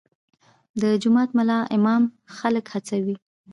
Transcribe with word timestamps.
د 0.81 0.83
جومات 1.01 1.29
ملا 1.37 1.57
امامان 1.75 2.01
خلک 2.37 2.65
هڅوي؟ 2.73 3.15